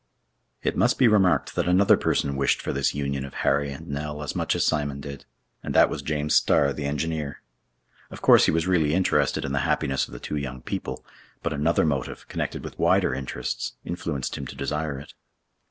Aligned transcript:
It 0.63 0.75
must 0.75 0.97
be 0.97 1.07
remarked 1.07 1.53
that 1.53 1.67
another 1.67 1.95
person 1.95 2.35
wished 2.35 2.59
for 2.59 2.73
this 2.73 2.95
union 2.95 3.23
of 3.23 3.35
Harry 3.45 3.71
and 3.71 3.87
Nell 3.87 4.23
as 4.23 4.35
much 4.35 4.55
as 4.55 4.65
Simon 4.65 4.99
did—and 4.99 5.75
that 5.75 5.91
was 5.91 6.01
James 6.01 6.35
Starr, 6.35 6.73
the 6.73 6.85
engineer. 6.87 7.43
Of 8.09 8.19
course 8.19 8.45
he 8.45 8.51
was 8.51 8.65
really 8.65 8.95
interested 8.95 9.45
in 9.45 9.51
the 9.51 9.59
happiness 9.59 10.07
of 10.07 10.13
the 10.13 10.19
two 10.19 10.37
young 10.37 10.63
people. 10.63 11.05
But 11.43 11.53
another 11.53 11.85
motive, 11.85 12.27
connected 12.27 12.63
with 12.63 12.79
wider 12.79 13.13
interests, 13.13 13.73
influenced 13.85 14.39
him 14.39 14.47
to 14.47 14.55
desire 14.55 14.97
it. 14.97 15.13